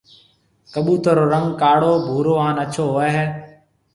[0.73, 3.25] ڪٻُوتر رو رنگ ڪاݪو، ڀورو هانَ اڇو هوئي هيَ۔